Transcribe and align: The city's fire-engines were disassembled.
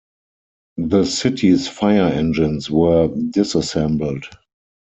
The 0.77 1.05
city's 1.05 1.67
fire-engines 1.67 2.71
were 2.71 3.09
disassembled. 3.09 4.25